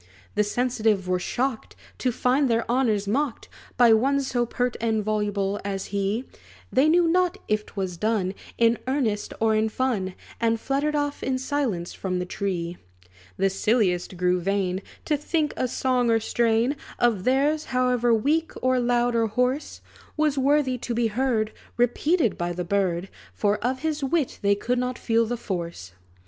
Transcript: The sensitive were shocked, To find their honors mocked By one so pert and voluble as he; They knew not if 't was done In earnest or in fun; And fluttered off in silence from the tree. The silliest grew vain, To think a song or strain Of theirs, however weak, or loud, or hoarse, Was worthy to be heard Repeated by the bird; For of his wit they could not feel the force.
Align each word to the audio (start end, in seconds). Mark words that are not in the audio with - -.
The 0.33 0.43
sensitive 0.43 1.07
were 1.07 1.19
shocked, 1.19 1.75
To 1.99 2.11
find 2.11 2.49
their 2.49 2.65
honors 2.67 3.07
mocked 3.07 3.47
By 3.77 3.93
one 3.93 4.19
so 4.21 4.47
pert 4.47 4.75
and 4.81 5.03
voluble 5.03 5.61
as 5.63 5.85
he; 5.93 6.25
They 6.73 6.89
knew 6.89 7.07
not 7.07 7.37
if 7.47 7.67
't 7.67 7.73
was 7.75 7.97
done 7.97 8.33
In 8.57 8.79
earnest 8.87 9.31
or 9.39 9.53
in 9.53 9.69
fun; 9.69 10.15
And 10.39 10.59
fluttered 10.59 10.95
off 10.95 11.21
in 11.21 11.37
silence 11.37 11.93
from 11.93 12.17
the 12.17 12.25
tree. 12.25 12.77
The 13.37 13.51
silliest 13.51 14.17
grew 14.17 14.39
vain, 14.39 14.81
To 15.05 15.15
think 15.15 15.53
a 15.55 15.67
song 15.67 16.09
or 16.09 16.19
strain 16.19 16.77
Of 16.97 17.23
theirs, 17.23 17.65
however 17.65 18.11
weak, 18.11 18.53
or 18.59 18.79
loud, 18.79 19.13
or 19.15 19.27
hoarse, 19.27 19.81
Was 20.17 20.35
worthy 20.35 20.79
to 20.79 20.95
be 20.95 21.07
heard 21.09 21.51
Repeated 21.77 22.39
by 22.39 22.53
the 22.53 22.65
bird; 22.65 23.07
For 23.35 23.59
of 23.59 23.81
his 23.83 24.03
wit 24.03 24.39
they 24.41 24.55
could 24.55 24.79
not 24.79 24.97
feel 24.97 25.27
the 25.27 25.37
force. 25.37 25.91